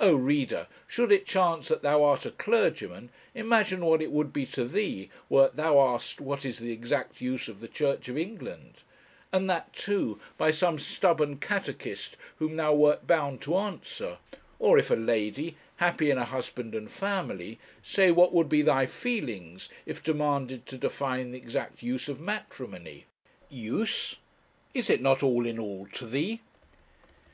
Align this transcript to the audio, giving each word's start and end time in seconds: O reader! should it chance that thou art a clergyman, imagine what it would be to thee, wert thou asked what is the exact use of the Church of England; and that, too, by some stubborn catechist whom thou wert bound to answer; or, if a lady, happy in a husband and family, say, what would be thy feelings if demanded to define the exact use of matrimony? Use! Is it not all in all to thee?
O 0.00 0.14
reader! 0.14 0.68
should 0.86 1.12
it 1.12 1.26
chance 1.26 1.68
that 1.68 1.82
thou 1.82 2.02
art 2.02 2.24
a 2.24 2.30
clergyman, 2.30 3.10
imagine 3.34 3.84
what 3.84 4.00
it 4.00 4.10
would 4.10 4.32
be 4.32 4.46
to 4.46 4.64
thee, 4.66 5.10
wert 5.28 5.56
thou 5.56 5.78
asked 5.78 6.18
what 6.18 6.46
is 6.46 6.58
the 6.60 6.72
exact 6.72 7.20
use 7.20 7.46
of 7.46 7.60
the 7.60 7.68
Church 7.68 8.08
of 8.08 8.16
England; 8.16 8.76
and 9.34 9.50
that, 9.50 9.74
too, 9.74 10.18
by 10.38 10.50
some 10.50 10.78
stubborn 10.78 11.36
catechist 11.36 12.16
whom 12.38 12.56
thou 12.56 12.72
wert 12.72 13.06
bound 13.06 13.42
to 13.42 13.54
answer; 13.54 14.16
or, 14.58 14.78
if 14.78 14.90
a 14.90 14.94
lady, 14.94 15.58
happy 15.76 16.10
in 16.10 16.16
a 16.16 16.24
husband 16.24 16.74
and 16.74 16.90
family, 16.90 17.58
say, 17.82 18.10
what 18.10 18.32
would 18.32 18.48
be 18.48 18.62
thy 18.62 18.86
feelings 18.86 19.68
if 19.84 20.02
demanded 20.02 20.64
to 20.64 20.78
define 20.78 21.32
the 21.32 21.38
exact 21.38 21.82
use 21.82 22.08
of 22.08 22.18
matrimony? 22.18 23.04
Use! 23.50 24.16
Is 24.72 24.88
it 24.88 25.02
not 25.02 25.22
all 25.22 25.44
in 25.44 25.58
all 25.58 25.86
to 25.92 26.06
thee? 26.06 26.40